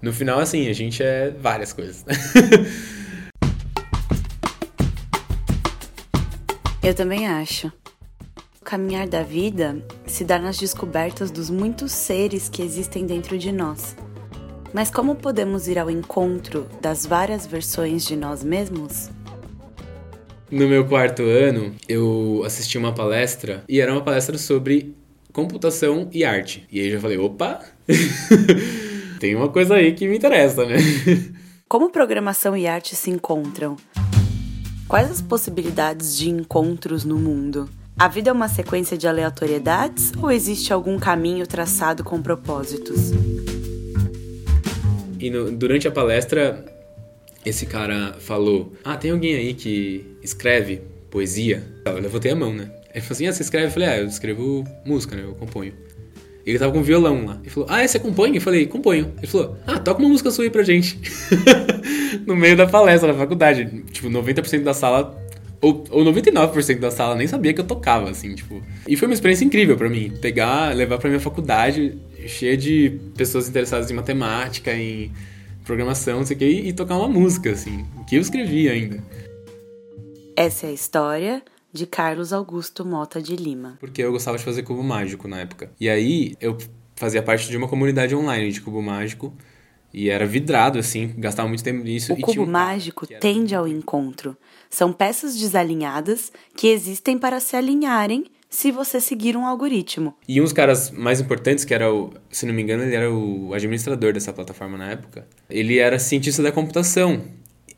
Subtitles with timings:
[0.00, 2.04] No final, assim, a gente é várias coisas.
[6.82, 7.72] Eu também acho.
[8.60, 13.50] O caminhar da vida se dá nas descobertas dos muitos seres que existem dentro de
[13.50, 13.96] nós.
[14.72, 19.10] Mas como podemos ir ao encontro das várias versões de nós mesmos?
[20.50, 24.94] No meu quarto ano, eu assisti uma palestra e era uma palestra sobre
[25.32, 26.68] computação e arte.
[26.70, 27.64] E aí eu já falei, opa,
[29.18, 30.76] tem uma coisa aí que me interessa, né?
[31.68, 33.76] Como programação e arte se encontram?
[34.86, 37.68] Quais as possibilidades de encontros no mundo?
[37.98, 43.10] A vida é uma sequência de aleatoriedades ou existe algum caminho traçado com propósitos?
[45.18, 46.64] E no, durante a palestra,
[47.44, 51.64] esse cara falou: Ah, tem alguém aí que escreve poesia?
[51.84, 52.70] Eu levantei a mão, né?
[52.92, 53.66] Ele falou assim: Ah, você escreve?
[53.66, 55.24] Eu falei: Ah, eu escrevo música, né?
[55.24, 55.72] Eu componho.
[56.46, 57.38] Ele tava com violão lá.
[57.42, 58.36] Ele falou: Ah, você compõe?
[58.36, 59.12] Eu falei: Componho.
[59.18, 60.96] Ele falou: Ah, toca uma música sua aí pra gente.
[62.24, 63.82] no meio da palestra na faculdade.
[63.90, 65.26] Tipo, 90% da sala.
[65.60, 68.62] Ou, ou 99% da sala nem sabia que eu tocava, assim, tipo.
[68.86, 70.12] E foi uma experiência incrível para mim.
[70.20, 75.10] Pegar, levar pra minha faculdade, cheia de pessoas interessadas em matemática, em
[75.64, 79.02] programação, não sei o que, e tocar uma música, assim, que eu escrevi ainda.
[80.36, 81.42] Essa é a história
[81.76, 83.76] de Carlos Augusto Mota de Lima.
[83.78, 85.70] Porque eu gostava de fazer cubo mágico na época.
[85.78, 86.56] E aí eu
[86.96, 89.32] fazia parte de uma comunidade online de cubo mágico.
[89.92, 92.12] E era vidrado, assim, gastava muito tempo nisso.
[92.12, 92.46] O cubo um...
[92.46, 93.20] mágico era...
[93.20, 94.36] tende ao encontro.
[94.68, 100.14] São peças desalinhadas que existem para se alinharem se você seguir um algoritmo.
[100.26, 103.12] E um dos caras mais importantes, que era o, se não me engano, ele era
[103.12, 107.22] o administrador dessa plataforma na época, ele era cientista da computação.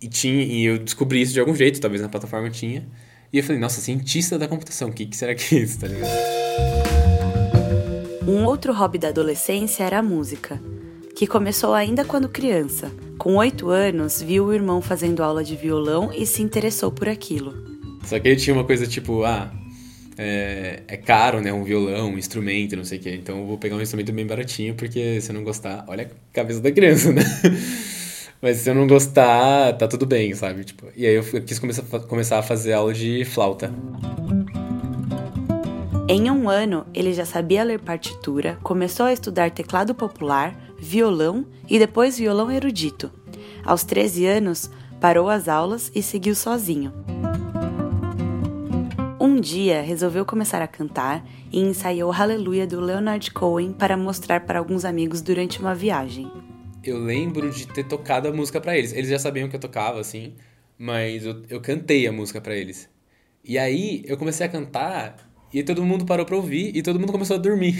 [0.00, 2.88] E, tinha, e eu descobri isso de algum jeito, talvez na plataforma tinha.
[3.32, 5.86] E eu falei, nossa, cientista da computação, o que, que será que é isso, tá
[5.86, 6.10] ligado?
[8.26, 10.60] Um outro hobby da adolescência era a música,
[11.14, 12.90] que começou ainda quando criança.
[13.18, 17.54] Com oito anos, viu o irmão fazendo aula de violão e se interessou por aquilo.
[18.04, 19.52] Só que ele tinha uma coisa tipo, ah,
[20.18, 21.52] é, é, caro, né?
[21.52, 23.14] Um violão, um instrumento, não sei o quê.
[23.14, 26.34] Então eu vou pegar um instrumento bem baratinho, porque se eu não gostar, olha a
[26.34, 27.22] cabeça da criança, né?
[28.42, 30.64] Mas se eu não gostar, tá tudo bem, sabe?
[30.64, 33.70] Tipo, e aí eu quis começar, começar a fazer aula de flauta.
[36.08, 41.78] Em um ano, ele já sabia ler partitura, começou a estudar teclado popular, violão e
[41.78, 43.12] depois violão erudito.
[43.62, 46.92] Aos 13 anos, parou as aulas e seguiu sozinho.
[49.20, 54.58] Um dia, resolveu começar a cantar e ensaiou Hallelujah do Leonard Cohen para mostrar para
[54.58, 56.49] alguns amigos durante uma viagem
[56.84, 58.92] eu lembro de ter tocado a música para eles.
[58.92, 60.34] Eles já sabiam que eu tocava, assim,
[60.78, 62.88] mas eu, eu cantei a música para eles.
[63.44, 67.10] E aí eu comecei a cantar e todo mundo parou pra ouvir e todo mundo
[67.10, 67.74] começou a dormir.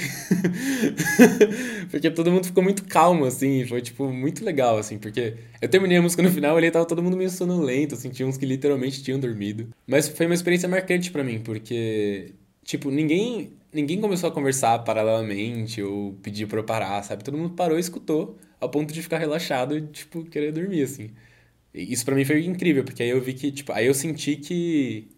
[1.90, 5.98] porque todo mundo ficou muito calmo, assim, foi, tipo, muito legal, assim, porque eu terminei
[5.98, 9.02] a música no final e tava todo mundo meio sonolento, assim, tinha uns que literalmente
[9.02, 9.68] tinham dormido.
[9.86, 12.34] Mas foi uma experiência marcante para mim, porque,
[12.64, 17.22] tipo, ninguém, ninguém começou a conversar paralelamente ou pedir pra eu parar, sabe?
[17.22, 21.10] Todo mundo parou e escutou ao ponto de ficar relaxado e, tipo, querer dormir, assim.
[21.72, 24.36] E isso para mim foi incrível, porque aí eu vi que, tipo, aí eu senti
[24.36, 25.08] que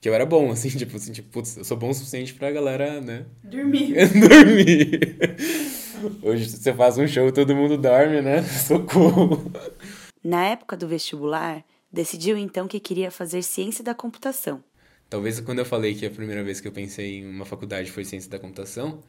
[0.00, 2.50] que eu era bom, assim, tipo, assim, tipo, putz, eu sou bom o suficiente pra
[2.50, 3.26] galera, né?
[3.42, 3.94] Dormir.
[4.28, 5.16] Dormir.
[6.22, 8.42] Hoje você faz um show, todo mundo dorme, né?
[8.46, 9.50] Socorro.
[10.22, 14.62] Na época do vestibular, decidiu então que queria fazer ciência da computação.
[15.10, 18.04] Talvez quando eu falei que a primeira vez que eu pensei em uma faculdade foi
[18.04, 19.00] ciência da computação,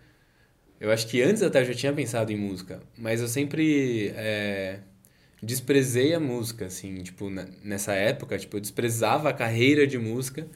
[0.79, 4.79] eu acho que antes até eu já tinha pensado em música, mas eu sempre é,
[5.41, 7.29] desprezei a música, assim, tipo,
[7.63, 10.47] nessa época, tipo, eu desprezava a carreira de música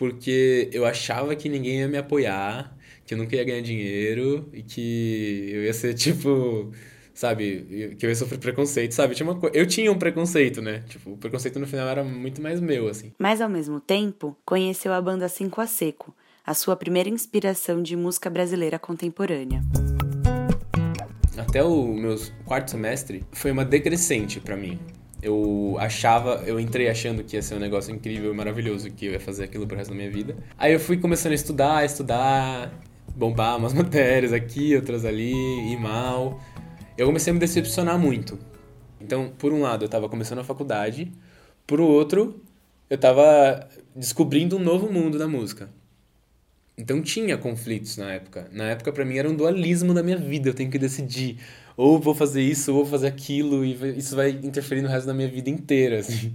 [0.00, 2.74] porque eu achava que ninguém ia me apoiar,
[3.04, 6.72] que eu nunca ia ganhar dinheiro e que eu ia ser, tipo,
[7.12, 9.14] sabe, que eu ia sofrer preconceito, sabe?
[9.14, 10.82] Tinha uma Eu tinha um preconceito, né?
[10.88, 13.12] Tipo, o preconceito no final era muito mais meu, assim.
[13.18, 17.96] Mas ao mesmo tempo, conheceu a banda Cinco a Seco, a sua primeira inspiração de
[17.96, 19.62] música brasileira contemporânea.
[21.36, 24.78] Até o meu quarto semestre foi uma decrescente para mim.
[25.22, 29.20] Eu achava, eu entrei achando que ia ser um negócio incrível, maravilhoso, que eu ia
[29.20, 30.36] fazer aquilo pro resto da minha vida.
[30.56, 32.72] Aí eu fui começando a estudar, estudar,
[33.14, 36.40] bombar umas matérias aqui, outras ali, ir mal.
[36.96, 38.38] Eu comecei a me decepcionar muito.
[39.00, 41.10] Então, por um lado, eu tava começando a faculdade,
[41.66, 42.42] por outro,
[42.88, 45.70] eu tava descobrindo um novo mundo da música.
[46.80, 48.48] Então tinha conflitos na época.
[48.52, 50.48] Na época, para mim, era um dualismo da minha vida.
[50.48, 51.36] Eu tenho que decidir.
[51.76, 53.62] Ou vou fazer isso, ou vou fazer aquilo.
[53.62, 56.32] E isso vai interferir no resto da minha vida inteira, assim.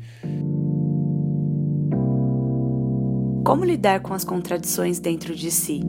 [3.44, 5.82] Como lidar com as contradições dentro de si?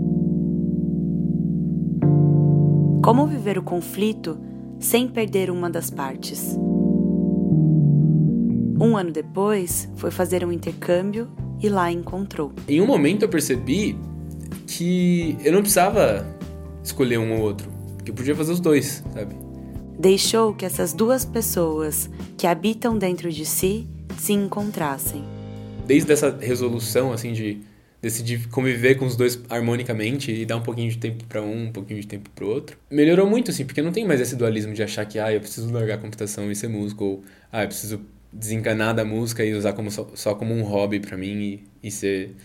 [3.04, 4.38] Como viver o conflito
[4.78, 6.56] sem perder uma das partes.
[8.78, 11.28] Um ano depois, foi fazer um intercâmbio
[11.62, 12.52] e lá encontrou.
[12.68, 13.96] Em um momento eu percebi
[14.66, 16.26] que eu não precisava
[16.82, 17.70] escolher um ou outro,
[18.04, 19.34] que eu podia fazer os dois, sabe?
[19.98, 23.86] Deixou que essas duas pessoas que habitam dentro de si
[24.18, 25.24] se encontrassem.
[25.86, 27.60] Desde essa resolução assim de
[28.00, 31.72] decidir conviver com os dois harmonicamente e dar um pouquinho de tempo para um, um
[31.72, 32.76] pouquinho de tempo para outro.
[32.90, 35.72] Melhorou muito assim, porque não tem mais esse dualismo de achar que ah, eu preciso
[35.72, 38.00] largar a computação e ser músico ou ah, eu preciso
[38.32, 41.40] desencanar da música e usar como só, só como um hobby para mim
[41.82, 42.36] e, e ser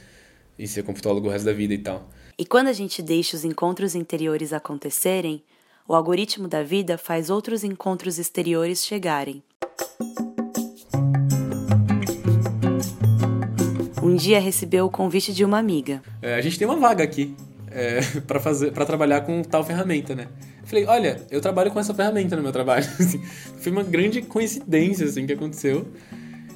[0.58, 2.10] e ser computólogo o resto da vida e tal.
[2.38, 5.44] E quando a gente deixa os encontros interiores acontecerem,
[5.88, 9.44] o algoritmo da vida faz outros encontros exteriores chegarem.
[14.02, 16.02] Um dia recebeu o convite de uma amiga.
[16.22, 17.36] É, a gente tem uma vaga aqui
[17.70, 20.28] é, para fazer, para trabalhar com tal ferramenta, né?
[20.62, 22.86] Eu falei, olha, eu trabalho com essa ferramenta no meu trabalho.
[23.00, 23.22] Assim,
[23.60, 25.88] foi uma grande coincidência assim que aconteceu.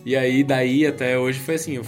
[0.06, 1.86] E aí daí até hoje foi assim, eu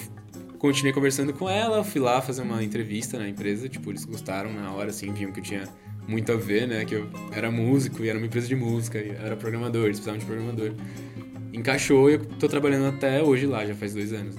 [0.58, 4.72] continuei conversando com ela, fui lá fazer uma entrevista na empresa, tipo, eles gostaram na
[4.72, 5.64] hora, assim, viam que eu tinha
[6.08, 6.86] muito a ver, né?
[6.86, 10.20] Que eu era músico e era uma empresa de música, e era programador, eles precisavam
[10.20, 10.74] de programador.
[11.54, 14.36] Encaixou e eu tô trabalhando até hoje lá, já faz dois anos.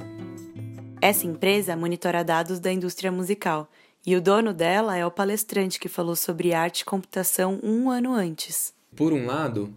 [1.01, 3.71] Essa empresa monitora dados da indústria musical
[4.05, 8.13] e o dono dela é o palestrante que falou sobre arte e computação um ano
[8.13, 8.73] antes.
[8.97, 9.73] Por um lado,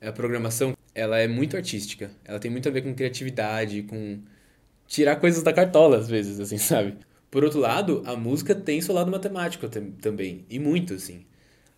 [0.00, 4.20] a programação ela é muito artística, ela tem muito a ver com criatividade, com
[4.92, 6.98] tirar coisas da cartola, às vezes, assim, sabe?
[7.30, 9.66] Por outro lado, a música tem seu lado matemático
[10.00, 11.24] também, e muito, assim.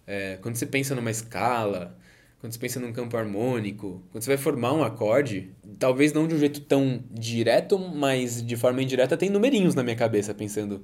[0.05, 1.97] É, quando você pensa numa escala,
[2.41, 6.35] quando você pensa num campo harmônico, quando você vai formar um acorde, talvez não de
[6.35, 10.83] um jeito tão direto, mas de forma indireta, tem numerinhos na minha cabeça, pensando,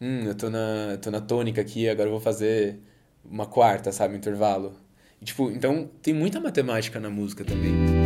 [0.00, 2.80] hum, eu tô na, tô na tônica aqui, agora eu vou fazer
[3.24, 4.74] uma quarta, sabe, um intervalo.
[5.22, 7.99] E, tipo, então tem muita matemática na música também.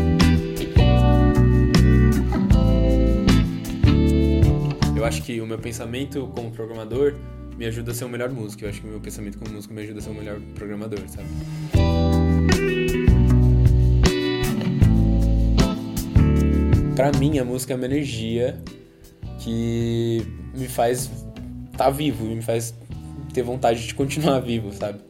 [5.04, 7.14] Eu acho que o meu pensamento como programador
[7.58, 8.64] me ajuda a ser um melhor músico.
[8.64, 10.98] Eu acho que o meu pensamento como músico me ajuda a ser um melhor programador,
[11.08, 11.28] sabe?
[16.96, 18.58] Pra mim, a música é uma energia
[19.40, 21.10] que me faz
[21.66, 22.74] estar tá vivo, me faz
[23.34, 25.00] ter vontade de continuar vivo, sabe?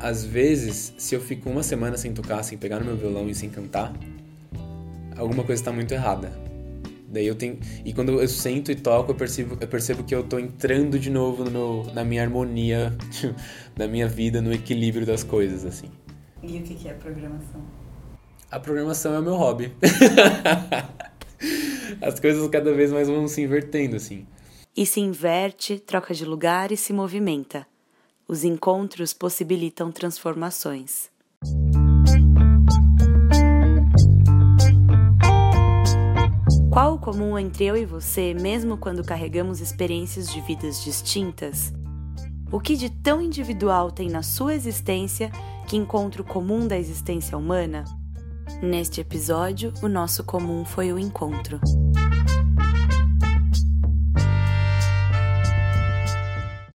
[0.00, 3.34] Às vezes, se eu fico uma semana sem tocar, sem pegar no meu violão e
[3.36, 3.94] sem cantar,
[5.16, 6.47] alguma coisa está muito errada.
[7.10, 7.58] Daí eu tenho.
[7.84, 11.10] E quando eu sento e toco, eu percebo, eu percebo que eu tô entrando de
[11.10, 12.94] novo no meu, na minha harmonia,
[13.74, 15.90] da minha vida, no equilíbrio das coisas, assim.
[16.42, 17.64] E o que é a programação?
[18.50, 19.72] A programação é o meu hobby.
[22.00, 24.26] As coisas cada vez mais vão se invertendo, assim.
[24.76, 27.66] E se inverte, troca de lugar e se movimenta.
[28.28, 31.10] Os encontros possibilitam transformações.
[36.78, 41.72] Qual o comum entre eu e você, mesmo quando carregamos experiências de vidas distintas?
[42.52, 45.28] O que de tão individual tem na sua existência
[45.66, 47.82] que encontra o comum da existência humana?
[48.62, 51.60] Neste episódio, o nosso comum foi o encontro.